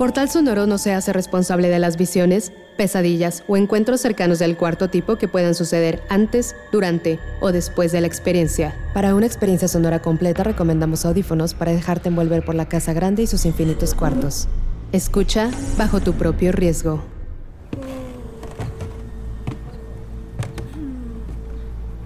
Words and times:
Portal 0.00 0.30
Sonoro 0.30 0.66
no 0.66 0.78
se 0.78 0.94
hace 0.94 1.12
responsable 1.12 1.68
de 1.68 1.78
las 1.78 1.98
visiones, 1.98 2.52
pesadillas 2.78 3.44
o 3.48 3.58
encuentros 3.58 4.00
cercanos 4.00 4.38
del 4.38 4.56
cuarto 4.56 4.88
tipo 4.88 5.16
que 5.16 5.28
puedan 5.28 5.54
suceder 5.54 6.02
antes, 6.08 6.56
durante 6.72 7.18
o 7.42 7.52
después 7.52 7.92
de 7.92 8.00
la 8.00 8.06
experiencia. 8.06 8.74
Para 8.94 9.14
una 9.14 9.26
experiencia 9.26 9.68
sonora 9.68 10.00
completa 10.00 10.42
recomendamos 10.42 11.04
audífonos 11.04 11.52
para 11.52 11.72
dejarte 11.72 12.08
envolver 12.08 12.42
por 12.42 12.54
la 12.54 12.66
casa 12.66 12.94
grande 12.94 13.24
y 13.24 13.26
sus 13.26 13.44
infinitos 13.44 13.92
cuartos. 13.92 14.48
Escucha 14.90 15.50
bajo 15.76 16.00
tu 16.00 16.14
propio 16.14 16.50
riesgo. 16.50 17.02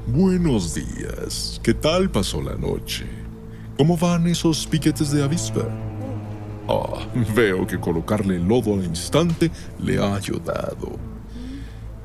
Buenos 0.08 0.74
días. 0.74 1.60
¿Qué 1.62 1.74
tal 1.74 2.10
pasó 2.10 2.42
la 2.42 2.56
noche? 2.56 3.06
¿Cómo 3.78 3.96
van 3.96 4.26
esos 4.26 4.66
piquetes 4.66 5.12
de 5.12 5.22
avispa? 5.22 5.68
Ah, 6.68 7.06
veo 7.34 7.66
que 7.66 7.78
colocarle 7.78 8.38
lodo 8.38 8.74
al 8.74 8.84
instante 8.84 9.50
le 9.78 9.98
ha 9.98 10.14
ayudado. 10.14 10.98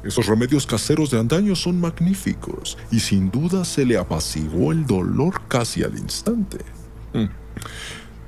Esos 0.04 0.28
remedios 0.28 0.66
caseros 0.66 1.12
de 1.12 1.20
antaño 1.20 1.56
son 1.56 1.80
magníficos 1.80 2.78
y 2.90 3.00
sin 3.00 3.30
duda 3.30 3.66
se 3.66 3.86
le 3.86 3.98
apaciguó 3.98 4.72
el 4.72 4.86
dolor 4.86 5.42
casi 5.48 5.84
al 5.84 5.98
instante. 5.98 6.60
Hmm. 7.14 7.28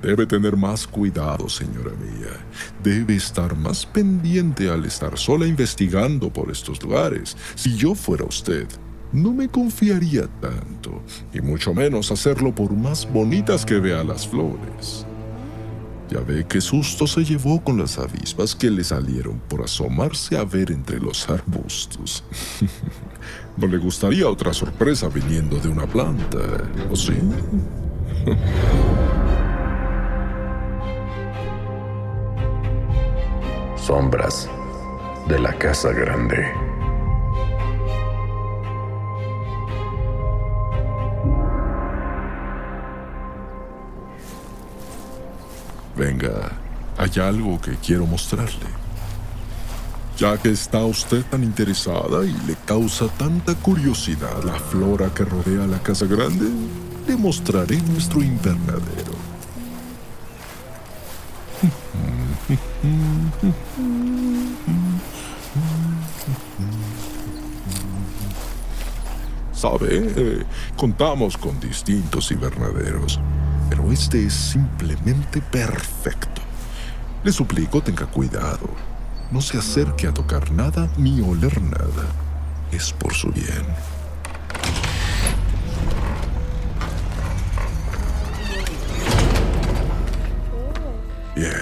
Debe 0.01 0.25
tener 0.25 0.57
más 0.57 0.87
cuidado, 0.87 1.47
señora 1.47 1.91
mía. 1.91 2.31
Debe 2.83 3.15
estar 3.15 3.55
más 3.55 3.85
pendiente 3.85 4.69
al 4.69 4.85
estar 4.85 5.17
sola 5.17 5.45
investigando 5.45 6.33
por 6.33 6.49
estos 6.49 6.81
lugares. 6.81 7.37
Si 7.55 7.75
yo 7.75 7.93
fuera 7.93 8.25
usted, 8.25 8.67
no 9.13 9.31
me 9.31 9.47
confiaría 9.47 10.27
tanto, 10.39 11.03
y 11.33 11.41
mucho 11.41 11.73
menos 11.73 12.11
hacerlo 12.11 12.53
por 12.53 12.73
más 12.73 13.11
bonitas 13.11 13.65
que 13.65 13.75
vea 13.75 14.03
las 14.03 14.27
flores. 14.27 15.05
Ya 16.11 16.19
ve 16.19 16.45
qué 16.45 16.59
susto 16.59 17.07
se 17.07 17.23
llevó 17.23 17.63
con 17.63 17.77
las 17.77 17.97
avispas 17.97 18.53
que 18.53 18.69
le 18.69 18.83
salieron 18.83 19.39
por 19.47 19.61
asomarse 19.61 20.37
a 20.37 20.43
ver 20.43 20.69
entre 20.71 20.99
los 20.99 21.29
arbustos. 21.29 22.25
¿No 23.57 23.65
le 23.65 23.77
gustaría 23.77 24.27
otra 24.27 24.51
sorpresa 24.53 25.07
viniendo 25.07 25.57
de 25.57 25.69
una 25.69 25.87
planta, 25.87 26.37
o 26.89 26.95
sí? 26.97 27.13
Sombras 33.77 34.49
de 35.29 35.39
la 35.39 35.57
Casa 35.57 35.93
Grande. 35.93 36.70
Venga, 45.95 46.51
hay 46.97 47.11
algo 47.21 47.59
que 47.59 47.75
quiero 47.75 48.05
mostrarle. 48.05 48.67
Ya 50.17 50.37
que 50.37 50.51
está 50.51 50.85
usted 50.85 51.25
tan 51.25 51.43
interesada 51.43 52.23
y 52.25 52.31
le 52.47 52.55
causa 52.65 53.07
tanta 53.17 53.55
curiosidad 53.55 54.41
la 54.43 54.53
flora 54.53 55.13
que 55.13 55.25
rodea 55.25 55.67
la 55.67 55.79
casa 55.79 56.05
grande, 56.05 56.45
le 57.07 57.17
mostraré 57.17 57.81
nuestro 57.81 58.21
invernadero. 58.21 59.11
Sabe, 69.53 70.13
eh, 70.15 70.43
contamos 70.75 71.37
con 71.37 71.59
distintos 71.59 72.31
invernaderos 72.31 73.19
pero 73.71 73.89
este 73.89 74.25
es 74.25 74.33
simplemente 74.33 75.39
perfecto. 75.39 76.41
Le 77.23 77.31
suplico 77.31 77.81
tenga 77.81 78.05
cuidado. 78.05 78.69
No 79.31 79.39
se 79.39 79.57
acerque 79.57 80.07
a 80.07 80.13
tocar 80.13 80.51
nada 80.51 80.91
ni 80.97 81.21
oler 81.21 81.61
nada. 81.61 82.03
Es 82.73 82.91
por 82.91 83.13
su 83.13 83.31
bien. 83.31 83.65
Bien. 91.33 91.53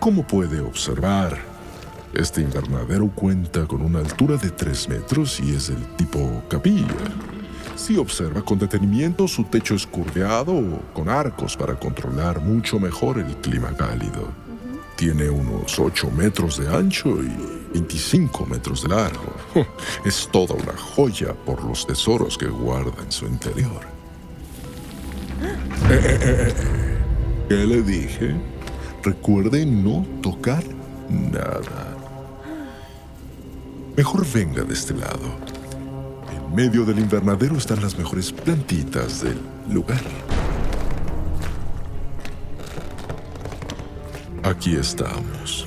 Como 0.00 0.26
puede 0.26 0.60
observar, 0.60 1.38
este 2.14 2.40
invernadero 2.40 3.08
cuenta 3.14 3.64
con 3.68 3.80
una 3.80 4.00
altura 4.00 4.38
de 4.38 4.50
3 4.50 4.88
metros 4.88 5.38
y 5.38 5.54
es 5.54 5.68
del 5.68 5.86
tipo 5.94 6.42
capilla. 6.50 6.88
Si 7.82 7.96
observa 7.96 8.44
con 8.44 8.60
detenimiento, 8.60 9.26
su 9.26 9.42
techo 9.42 9.74
es 9.74 9.88
curveado 9.88 10.52
o 10.52 10.78
con 10.94 11.08
arcos 11.08 11.56
para 11.56 11.74
controlar 11.74 12.40
mucho 12.40 12.78
mejor 12.78 13.18
el 13.18 13.36
clima 13.38 13.76
cálido. 13.76 14.28
Tiene 14.94 15.28
unos 15.28 15.80
8 15.80 16.08
metros 16.12 16.58
de 16.58 16.72
ancho 16.72 17.08
y 17.20 17.74
25 17.74 18.46
metros 18.46 18.84
de 18.84 18.90
largo. 18.90 19.34
Es 20.04 20.28
toda 20.30 20.54
una 20.54 20.76
joya 20.76 21.34
por 21.34 21.64
los 21.64 21.84
tesoros 21.84 22.38
que 22.38 22.46
guarda 22.46 23.02
en 23.02 23.10
su 23.10 23.26
interior. 23.26 23.80
Eh, 25.90 26.00
eh, 26.04 26.18
eh, 26.22 26.54
¿Qué 27.48 27.66
le 27.66 27.82
dije? 27.82 28.36
Recuerde 29.02 29.66
no 29.66 30.06
tocar 30.22 30.62
nada. 31.10 31.96
Mejor 33.96 34.24
venga 34.32 34.62
de 34.62 34.72
este 34.72 34.94
lado 34.94 35.51
medio 36.54 36.84
del 36.84 36.98
invernadero 36.98 37.56
están 37.56 37.80
las 37.80 37.96
mejores 37.96 38.30
plantitas 38.30 39.22
del 39.22 39.38
lugar. 39.70 40.02
Aquí 44.42 44.76
estamos. 44.76 45.66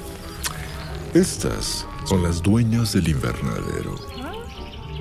Estas 1.14 1.88
son 2.06 2.22
las 2.22 2.42
dueñas 2.42 2.94
del 2.94 3.08
invernadero. 3.08 3.96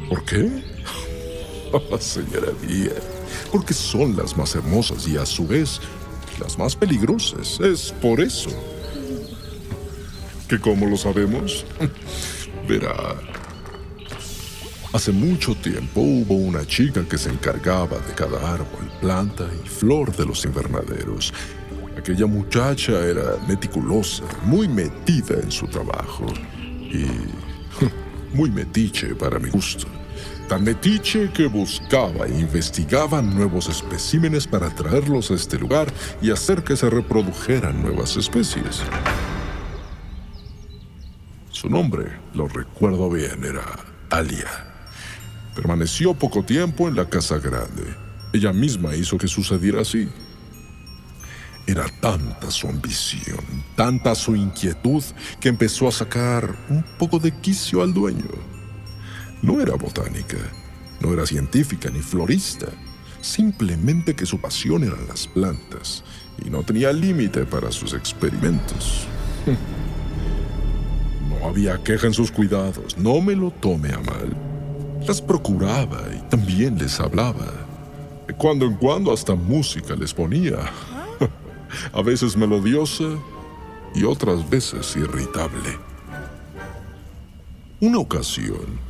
¿Por 0.09 0.25
qué? 0.25 0.63
Señora 2.01 2.53
mía, 2.67 2.93
porque 3.53 3.75
son 3.75 4.17
las 4.17 4.37
más 4.37 4.55
hermosas 4.55 5.07
y 5.07 5.19
a 5.19 5.27
su 5.27 5.47
vez 5.47 5.81
las 6.41 6.59
más 6.59 6.75
peligrosas. 6.77 7.61
Es 7.61 7.93
por 8.01 8.21
eso. 8.21 8.51
¿Que 10.49 10.59
cómo 10.59 10.87
lo 10.87 10.97
sabemos? 10.97 11.67
Verá, 12.69 13.17
Hace 14.95 15.11
mucho 15.11 15.57
tiempo 15.57 16.03
hubo 16.03 16.37
una 16.37 16.65
chica 16.65 17.05
que 17.05 17.19
se 17.19 17.29
encargaba 17.29 17.99
de 17.99 18.15
cada 18.15 18.55
árbol, 18.55 18.89
planta 19.01 19.45
y 19.53 19.69
flor 19.69 20.15
de 20.15 20.25
los 20.25 20.45
invernaderos. 20.45 21.35
Aquella 21.99 22.27
muchacha 22.27 23.05
era 23.05 23.37
meticulosa, 23.49 24.23
muy 24.45 24.69
metida 24.69 25.35
en 25.43 25.51
su 25.51 25.67
trabajo 25.67 26.27
y 26.81 27.07
muy 28.37 28.53
metiche 28.53 29.17
para 29.17 29.41
mi 29.41 29.51
gusto. 29.51 29.89
Tan 30.49 30.63
metiche 30.63 31.29
que 31.33 31.49
buscaba 31.49 32.27
e 32.27 32.39
investigaba 32.39 33.21
nuevos 33.21 33.69
especímenes 33.69 34.47
para 34.47 34.73
traerlos 34.73 35.33
a 35.33 35.35
este 35.35 35.59
lugar 35.59 35.93
y 36.23 36.31
hacer 36.31 36.63
que 36.63 36.77
se 36.77 36.89
reprodujeran 36.89 37.83
nuevas 37.83 38.17
especies. 38.17 38.81
Su 41.51 41.69
nombre, 41.69 42.13
lo 42.33 42.47
recuerdo 42.47 43.11
bien, 43.11 43.45
era 43.45 43.65
Alia. 44.11 44.74
Permaneció 45.55 46.15
poco 46.15 46.45
tiempo 46.45 46.89
en 46.89 46.97
la 46.97 47.09
casa 47.09 47.39
grande. 47.39 47.85
Ella 48.33 48.53
misma 48.53 48.95
hizo 48.97 49.17
que 49.17 49.29
sucediera 49.29 49.83
así. 49.83 50.09
Era 51.67 51.87
tanta 52.01 52.51
su 52.51 52.69
ambición, 52.69 53.39
tanta 53.77 54.15
su 54.15 54.37
inquietud, 54.37 55.03
que 55.41 55.49
empezó 55.49 55.89
a 55.89 55.93
sacar 55.93 56.55
un 56.69 56.85
poco 56.99 57.19
de 57.19 57.33
quicio 57.41 57.83
al 57.83 57.95
dueño. 57.95 58.29
No 59.43 59.61
era 59.61 59.75
botánica, 59.77 60.39
no 61.01 61.13
era 61.13 61.25
científica 61.25 61.89
ni 61.91 62.01
florista, 62.01 62.67
simplemente 63.21 64.15
que 64.15 64.27
su 64.27 64.41
pasión 64.41 64.85
eran 64.85 65.07
las 65.07 65.27
plantas 65.27 66.05
y 66.45 66.51
no 66.51 66.63
tenía 66.65 66.93
límite 66.93 67.45
para 67.45 67.71
sus 67.71 67.95
experimentos. 67.95 69.07
No 71.29 71.49
había 71.49 71.83
queja 71.83 72.07
en 72.07 72.15
sus 72.15 72.31
cuidados, 72.31 72.97
no 72.97 73.21
me 73.21 73.35
lo 73.35 73.51
tome 73.51 73.91
a 73.93 73.99
mal. 73.99 74.54
Las 75.07 75.21
procuraba 75.21 76.03
y 76.15 76.19
también 76.31 76.79
les 76.79 76.99
hablaba. 76.99 77.47
De 78.27 78.35
cuando 78.35 78.65
en 78.65 78.75
cuando 78.75 79.13
hasta 79.13 79.35
música 79.35 79.95
les 79.95 80.15
ponía. 80.15 80.57
A 81.93 82.03
veces 82.03 82.37
melodiosa 82.37 83.05
y 83.95 84.05
otras 84.05 84.49
veces 84.49 84.97
irritable. 84.97 85.79
Una 87.81 87.99
ocasión, 87.99 88.81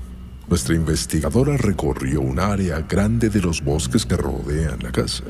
nuestra 0.49 0.77
investigadora 0.77 1.57
recorrió 1.57 2.21
un 2.21 2.39
área 2.39 2.81
grande 2.81 3.29
de 3.29 3.41
los 3.41 3.63
bosques 3.63 4.07
que 4.07 4.17
rodean 4.17 4.79
la 4.83 4.93
casa. 4.93 5.25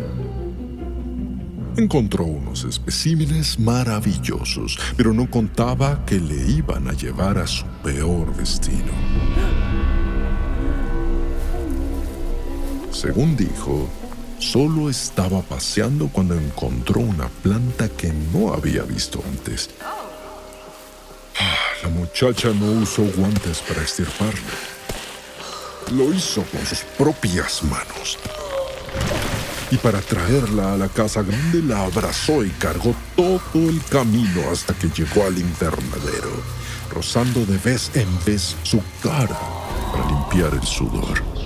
Encontró 1.77 2.25
unos 2.25 2.65
especímenes 2.65 3.59
maravillosos, 3.59 4.79
pero 4.97 5.15
no 5.15 5.31
contaba 5.31 6.05
que 6.05 6.21
le 6.21 6.51
iban 6.51 6.89
a 6.89 6.93
llevar 6.93 7.39
a 7.39 7.47
su 7.47 7.65
peor 7.83 8.37
destino. 8.37 8.93
Según 12.95 13.37
dijo, 13.37 13.89
solo 14.39 14.89
estaba 14.89 15.43
paseando 15.43 16.09
cuando 16.09 16.35
encontró 16.35 17.01
una 17.01 17.29
planta 17.29 17.89
que 17.89 18.13
no 18.33 18.55
había 18.55 18.83
visto 18.85 19.21
antes. 19.27 19.71
Ah, 19.83 21.57
La 21.83 21.89
muchacha 21.89 22.51
no 22.51 22.71
usó 22.83 23.03
guantes 23.17 23.59
para 23.59 23.83
extirparla. 23.83 24.55
Lo 25.93 26.15
hizo 26.15 26.45
con 26.45 26.65
sus 26.65 26.81
propias 26.97 27.65
manos. 27.65 28.17
Y 29.73 29.77
para 29.77 30.01
traerla 30.01 30.75
a 30.75 30.77
la 30.77 30.89
casa 30.89 31.23
grande 31.23 31.63
la 31.63 31.85
abrazó 31.85 32.45
y 32.45 32.51
cargó 32.51 32.95
todo 33.17 33.69
el 33.69 33.83
camino 33.91 34.51
hasta 34.53 34.73
que 34.73 34.89
llegó 34.89 35.25
al 35.27 35.37
invernadero, 35.37 36.31
rozando 36.93 37.45
de 37.45 37.59
vez 37.59 37.91
en 37.95 38.09
vez 38.25 38.55
su 38.63 38.81
cara 39.03 39.39
para 39.91 40.07
limpiar 40.07 40.55
el 40.55 40.67
sudor. 40.67 41.44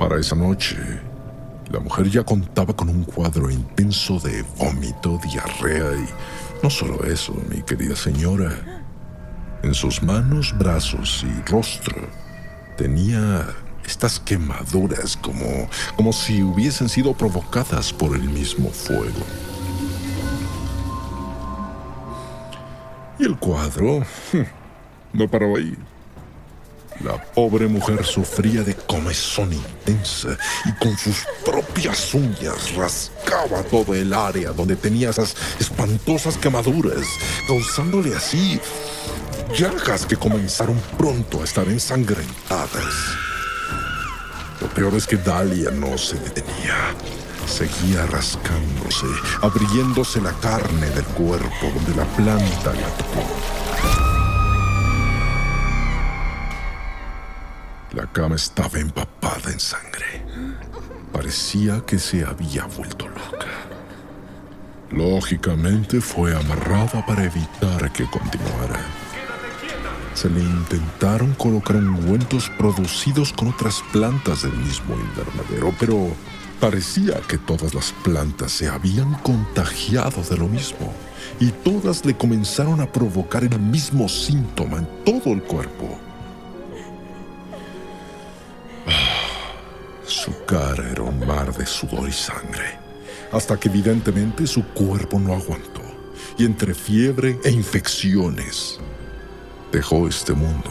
Para 0.00 0.18
esa 0.18 0.34
noche, 0.34 0.78
la 1.70 1.78
mujer 1.78 2.08
ya 2.08 2.24
contaba 2.24 2.74
con 2.74 2.88
un 2.88 3.04
cuadro 3.04 3.50
intenso 3.50 4.18
de 4.18 4.42
vómito, 4.56 5.20
diarrea 5.22 5.92
y 5.92 6.08
no 6.62 6.70
solo 6.70 7.04
eso, 7.04 7.34
mi 7.50 7.60
querida 7.60 7.94
señora. 7.94 8.50
En 9.62 9.74
sus 9.74 10.02
manos, 10.02 10.56
brazos 10.56 11.22
y 11.22 11.50
rostro 11.50 12.08
tenía 12.78 13.46
estas 13.84 14.18
quemaduras 14.18 15.18
como, 15.18 15.68
como 15.96 16.14
si 16.14 16.42
hubiesen 16.42 16.88
sido 16.88 17.12
provocadas 17.12 17.92
por 17.92 18.16
el 18.16 18.22
mismo 18.22 18.70
fuego. 18.70 19.20
Y 23.18 23.24
el 23.24 23.36
cuadro 23.36 24.02
no 25.12 25.28
paró 25.28 25.56
ahí. 25.56 25.76
La 27.04 27.16
pobre 27.32 27.66
mujer 27.66 28.04
sufría 28.04 28.62
de 28.62 28.74
comezón 28.74 29.52
intensa 29.52 30.36
y 30.66 30.72
con 30.84 30.96
sus 30.98 31.24
propias 31.44 32.12
uñas 32.12 32.74
rascaba 32.74 33.62
todo 33.62 33.94
el 33.94 34.12
área 34.12 34.50
donde 34.50 34.76
tenía 34.76 35.10
esas 35.10 35.34
espantosas 35.58 36.36
quemaduras, 36.36 37.06
causándole 37.46 38.14
así 38.14 38.60
llagas 39.56 40.06
que 40.06 40.16
comenzaron 40.16 40.80
pronto 40.96 41.40
a 41.40 41.44
estar 41.44 41.66
ensangrentadas. 41.68 42.94
Lo 44.60 44.68
peor 44.68 44.94
es 44.94 45.06
que 45.06 45.16
Dalia 45.16 45.70
no 45.70 45.96
se 45.96 46.18
detenía. 46.18 46.94
Seguía 47.46 48.06
rascándose, 48.06 49.06
abriéndose 49.42 50.20
la 50.20 50.32
carne 50.34 50.88
del 50.90 51.04
cuerpo 51.04 51.72
donde 51.74 51.96
la 51.96 52.04
planta 52.16 52.72
la 52.72 52.88
tocó. 52.96 53.69
La 57.92 58.06
cama 58.06 58.36
estaba 58.36 58.78
empapada 58.78 59.50
en 59.52 59.58
sangre. 59.58 60.24
Parecía 61.12 61.80
que 61.84 61.98
se 61.98 62.24
había 62.24 62.64
vuelto 62.66 63.08
loca. 63.08 63.48
Lógicamente 64.92 66.00
fue 66.00 66.36
amarrada 66.36 67.04
para 67.04 67.24
evitar 67.24 67.92
que 67.92 68.04
continuara. 68.04 68.80
Se 70.14 70.30
le 70.30 70.40
intentaron 70.40 71.34
colocar 71.34 71.76
ungüentos 71.76 72.48
producidos 72.50 73.32
con 73.32 73.48
otras 73.48 73.82
plantas 73.92 74.42
del 74.42 74.54
mismo 74.54 74.94
invernadero, 74.94 75.74
pero 75.80 76.10
parecía 76.60 77.20
que 77.26 77.38
todas 77.38 77.74
las 77.74 77.92
plantas 78.04 78.52
se 78.52 78.68
habían 78.68 79.14
contagiado 79.14 80.22
de 80.22 80.36
lo 80.36 80.46
mismo 80.46 80.92
y 81.40 81.50
todas 81.50 82.04
le 82.04 82.16
comenzaron 82.16 82.80
a 82.80 82.90
provocar 82.90 83.42
el 83.42 83.58
mismo 83.58 84.08
síntoma 84.08 84.78
en 84.78 84.88
todo 85.04 85.32
el 85.32 85.42
cuerpo. 85.42 85.98
Su 90.10 90.44
cara 90.44 90.90
era 90.90 91.04
un 91.04 91.24
mar 91.24 91.56
de 91.56 91.64
sudor 91.64 92.08
y 92.08 92.12
sangre, 92.12 92.76
hasta 93.30 93.56
que 93.60 93.68
evidentemente 93.68 94.44
su 94.44 94.64
cuerpo 94.70 95.20
no 95.20 95.34
aguantó, 95.34 95.82
y 96.36 96.44
entre 96.44 96.74
fiebre 96.74 97.38
e 97.44 97.50
infecciones 97.50 98.80
dejó 99.70 100.08
este 100.08 100.32
mundo. 100.32 100.68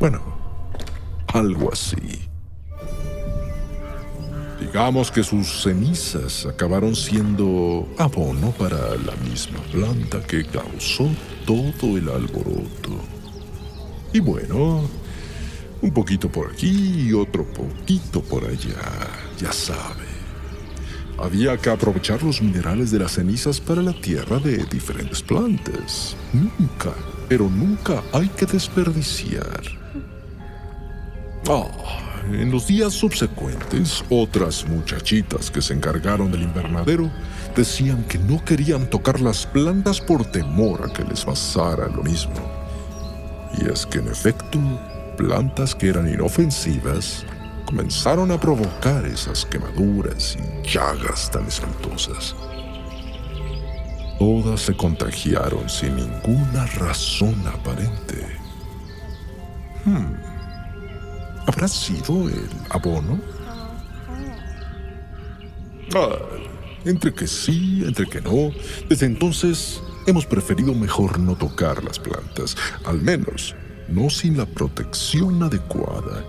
Bueno, 0.00 0.22
algo 1.26 1.70
así. 1.70 2.26
Digamos 4.58 5.10
que 5.10 5.22
sus 5.22 5.62
cenizas 5.62 6.46
acabaron 6.46 6.96
siendo 6.96 7.86
abono 7.98 8.50
para 8.52 8.96
la 8.96 9.14
misma 9.16 9.60
planta 9.70 10.22
que 10.26 10.42
causó 10.46 11.10
todo 11.44 11.98
el 11.98 12.08
alboroto. 12.08 12.98
Y 14.14 14.20
bueno, 14.20 14.88
un 15.84 15.90
poquito 15.90 16.30
por 16.30 16.50
aquí 16.50 17.08
y 17.08 17.12
otro 17.12 17.44
poquito 17.44 18.22
por 18.22 18.42
allá, 18.46 18.80
ya 19.38 19.52
sabe. 19.52 20.06
Había 21.18 21.58
que 21.58 21.68
aprovechar 21.68 22.22
los 22.22 22.40
minerales 22.40 22.90
de 22.90 23.00
las 23.00 23.12
cenizas 23.12 23.60
para 23.60 23.82
la 23.82 23.92
tierra 23.92 24.38
de 24.38 24.64
diferentes 24.64 25.20
plantas. 25.20 26.16
Nunca, 26.32 26.94
pero 27.28 27.50
nunca 27.50 28.02
hay 28.14 28.28
que 28.28 28.46
desperdiciar. 28.46 29.60
Ah, 31.48 31.68
en 32.32 32.50
los 32.50 32.66
días 32.66 32.94
subsecuentes, 32.94 34.02
otras 34.08 34.66
muchachitas 34.66 35.50
que 35.50 35.60
se 35.60 35.74
encargaron 35.74 36.32
del 36.32 36.44
invernadero 36.44 37.10
decían 37.54 38.04
que 38.04 38.16
no 38.16 38.42
querían 38.42 38.88
tocar 38.88 39.20
las 39.20 39.44
plantas 39.44 40.00
por 40.00 40.24
temor 40.24 40.88
a 40.88 40.92
que 40.94 41.04
les 41.04 41.26
pasara 41.26 41.88
lo 41.88 42.02
mismo. 42.02 42.32
Y 43.58 43.70
es 43.70 43.84
que 43.84 43.98
en 43.98 44.08
efecto, 44.08 44.58
plantas 45.16 45.74
que 45.74 45.88
eran 45.88 46.08
inofensivas 46.08 47.24
comenzaron 47.64 48.30
a 48.30 48.38
provocar 48.38 49.04
esas 49.06 49.44
quemaduras 49.46 50.36
y 50.36 50.68
llagas 50.68 51.30
tan 51.30 51.46
espantosas. 51.46 52.36
Todas 54.18 54.60
se 54.60 54.76
contagiaron 54.76 55.68
sin 55.68 55.96
ninguna 55.96 56.66
razón 56.66 57.34
aparente. 57.46 58.38
Hmm. 59.84 60.14
¿Habrá 61.46 61.68
sido 61.68 62.28
el 62.28 62.48
abono? 62.70 63.20
Ah, 65.94 66.16
entre 66.84 67.12
que 67.12 67.26
sí, 67.26 67.82
entre 67.84 68.06
que 68.06 68.20
no. 68.20 68.50
Desde 68.88 69.06
entonces 69.06 69.82
hemos 70.06 70.26
preferido 70.26 70.74
mejor 70.74 71.18
no 71.18 71.34
tocar 71.34 71.82
las 71.82 71.98
plantas, 71.98 72.56
al 72.84 73.00
menos 73.00 73.54
no 73.88 74.10
sin 74.10 74.36
la 74.36 74.46
protección 74.46 75.42
adecuada. 75.42 76.24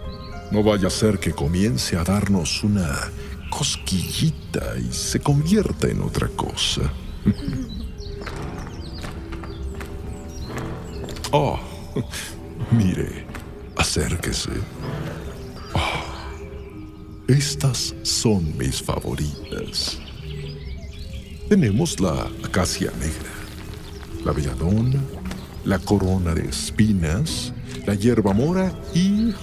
No 0.51 0.63
vaya 0.63 0.88
a 0.88 0.91
ser 0.91 1.19
que 1.19 1.31
comience 1.31 1.97
a 1.97 2.03
darnos 2.03 2.63
una 2.63 2.89
cosquillita 3.50 4.77
y 4.77 4.91
se 4.93 5.19
convierta 5.19 5.88
en 5.88 6.01
otra 6.01 6.27
cosa. 6.29 6.81
Oh, 11.38 11.59
mire, 12.71 13.25
acérquese. 13.75 14.51
Oh, 15.74 16.05
estas 17.27 17.93
son 18.03 18.57
mis 18.57 18.81
favoritas. 18.81 20.00
Tenemos 21.50 22.00
la 22.00 22.29
acacia 22.41 22.89
negra, 23.00 23.33
la 24.24 24.31
belladona, 24.31 25.01
la 25.65 25.79
corona 25.79 26.34
de 26.34 26.48
espinas, 26.48 27.53
la 27.86 27.95
hierba 27.95 28.34
mora 28.34 28.72
y 28.93 29.34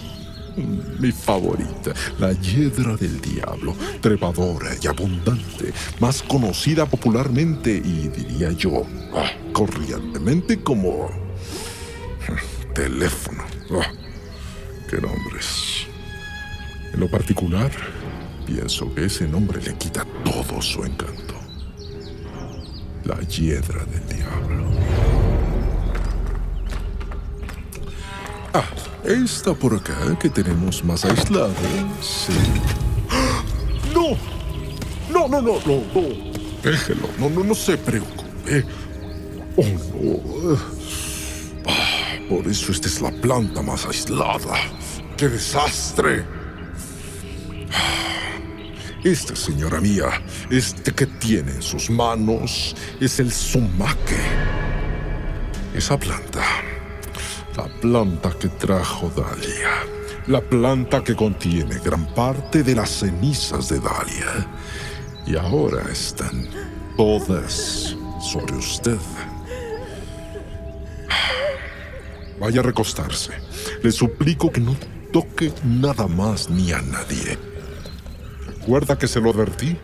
mi 0.56 1.12
favorita, 1.12 1.92
la 2.18 2.32
hiedra 2.32 2.96
del 2.96 3.20
diablo, 3.20 3.74
trepadora 4.00 4.70
y 4.80 4.86
abundante, 4.86 5.72
más 6.00 6.22
conocida 6.22 6.86
popularmente 6.86 7.70
y 7.70 8.08
diría 8.08 8.52
yo, 8.52 8.84
ah, 9.14 9.30
corrientemente 9.52 10.62
como 10.62 11.08
mm, 11.08 12.72
teléfono. 12.74 13.44
Ah, 13.70 13.90
¡Qué 14.88 15.00
nombres! 15.00 15.86
En 16.92 17.00
lo 17.00 17.10
particular, 17.10 17.70
pienso 18.46 18.94
que 18.94 19.06
ese 19.06 19.26
nombre 19.26 19.62
le 19.62 19.74
quita 19.76 20.06
todo 20.24 20.60
su 20.60 20.84
encanto. 20.84 21.34
La 23.04 23.18
hiedra 23.22 23.84
del 23.86 24.06
diablo. 24.16 24.81
Ah, 28.54 28.64
esta 29.04 29.54
por 29.54 29.74
acá 29.74 30.16
que 30.20 30.28
tenemos 30.28 30.84
más 30.84 31.04
aislada. 31.04 31.54
Sí. 32.02 32.32
¡No! 33.94 34.16
No, 35.10 35.28
no, 35.28 35.40
no, 35.40 35.58
no, 35.64 35.82
no. 35.94 36.32
Déjelo, 36.62 37.08
no, 37.18 37.30
no, 37.30 37.44
no 37.44 37.54
se 37.54 37.76
preocupe. 37.78 38.64
Oh, 39.56 39.64
no. 39.64 40.58
Ah, 41.66 42.16
por 42.28 42.46
eso 42.46 42.72
esta 42.72 42.88
es 42.88 43.00
la 43.00 43.10
planta 43.10 43.62
más 43.62 43.86
aislada. 43.86 44.54
¡Qué 45.16 45.28
desastre! 45.28 46.24
Ah, 47.72 48.38
Esta, 49.02 49.34
señora 49.34 49.80
mía, 49.80 50.22
este 50.50 50.92
que 50.92 51.06
tiene 51.06 51.52
en 51.52 51.62
sus 51.62 51.88
manos 51.90 52.74
es 53.00 53.18
el 53.18 53.32
sumaque. 53.32 54.20
Esa 55.74 55.98
planta 55.98 56.42
la 57.56 57.68
planta 57.80 58.30
que 58.38 58.48
trajo 58.48 59.10
Dalia. 59.10 59.86
La 60.26 60.40
planta 60.40 61.02
que 61.02 61.14
contiene 61.14 61.78
gran 61.84 62.06
parte 62.14 62.62
de 62.62 62.74
las 62.74 62.90
cenizas 62.90 63.68
de 63.68 63.80
Dalia. 63.80 64.48
Y 65.26 65.36
ahora 65.36 65.82
están 65.90 66.48
todas 66.96 67.96
sobre 68.20 68.56
usted. 68.56 68.98
Vaya 72.40 72.60
a 72.60 72.64
recostarse. 72.64 73.32
Le 73.82 73.92
suplico 73.92 74.50
que 74.50 74.60
no 74.60 74.76
toque 75.12 75.52
nada 75.64 76.06
más 76.08 76.48
ni 76.48 76.72
a 76.72 76.80
nadie. 76.80 77.38
¿Recuerda 78.46 78.98
que 78.98 79.06
se 79.06 79.20
lo 79.20 79.30
advertí? 79.30 79.76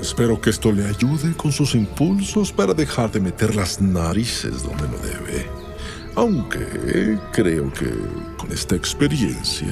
Espero 0.00 0.40
que 0.40 0.48
esto 0.48 0.72
le 0.72 0.86
ayude 0.86 1.36
con 1.36 1.52
sus 1.52 1.74
impulsos 1.74 2.52
para 2.52 2.72
dejar 2.72 3.12
de 3.12 3.20
meter 3.20 3.54
las 3.54 3.82
narices 3.82 4.62
donde 4.62 4.88
no 4.88 4.96
debe. 4.96 5.46
Aunque 6.16 7.18
creo 7.32 7.70
que 7.72 7.90
con 8.38 8.50
esta 8.50 8.76
experiencia 8.76 9.68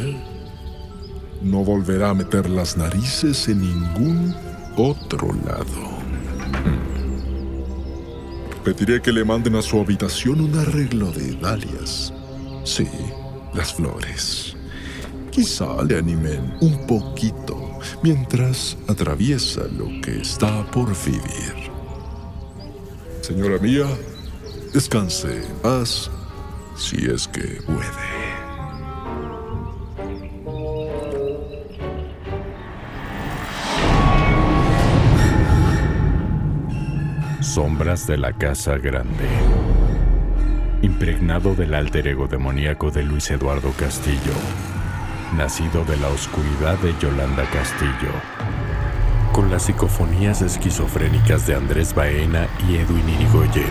no 1.43 1.65
volverá 1.65 2.11
a 2.11 2.15
meter 2.15 2.49
las 2.51 2.77
narices 2.77 3.49
en 3.49 3.63
ningún 3.63 4.35
otro 4.77 5.29
lado. 5.47 5.99
Pediré 8.65 9.01
que 9.01 9.13
le 9.13 9.25
manden 9.25 9.57
a 9.57 9.63
su 9.63 9.81
habitación 9.81 10.43
un 10.43 10.59
arreglo 10.59 11.11
de 11.11 11.37
dalias. 11.37 12.13
Sí, 12.65 12.87
las 13.55 13.73
flores. 13.73 14.55
Quizá 15.31 15.83
le 15.85 15.99
animen 15.99 16.55
un 16.61 16.87
poquito 16.87 17.68
mientras 18.03 18.77
atraviesa 18.89 19.63
lo 19.77 19.87
que 20.01 20.21
está 20.21 20.65
por 20.71 20.89
vivir. 21.05 21.71
Señora 23.21 23.59
mía, 23.59 23.87
descanse 24.73 25.43
en 25.65 25.85
si 26.77 27.07
es 27.07 27.27
que 27.29 27.61
puede. 27.67 28.09
Sombras 37.43 38.07
de 38.07 38.19
la 38.19 38.33
Casa 38.33 38.79
Grande. 38.79 39.29
Impregnado 40.83 41.55
del 41.55 41.75
alter 41.75 42.07
ego 42.07 42.29
demoníaco 42.29 42.91
de 42.91 43.03
Luis 43.03 43.31
Eduardo 43.31 43.73
Castillo, 43.73 44.35
nacido 45.37 45.85
de 45.85 45.97
la 45.97 46.09
oscuridad 46.09 46.79
de 46.79 46.95
Yolanda 47.01 47.45
Castillo, 47.51 48.13
con 49.33 49.51
las 49.51 49.65
psicofonías 49.65 50.43
esquizofrénicas 50.43 51.47
de 51.47 51.55
Andrés 51.55 51.95
Baena 51.95 52.47
y 52.69 52.77
Edwin 52.77 53.09
Irigoyen, 53.09 53.71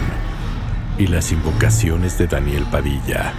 y 0.97 1.07
las 1.07 1.31
invocaciones 1.31 2.17
de 2.17 2.27
Daniel 2.27 2.65
Padilla. 2.71 3.33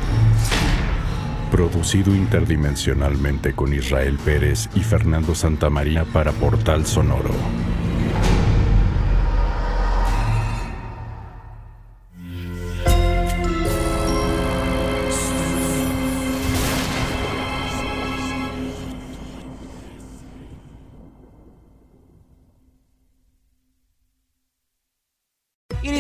Producido 1.50 2.14
interdimensionalmente 2.14 3.54
con 3.54 3.72
Israel 3.72 4.18
Pérez 4.25 4.68
y 4.75 4.80
Fernando 4.80 5.34
Santamaría 5.34 6.04
para 6.04 6.32
Portal 6.32 6.87
Sonoro. 6.87 7.34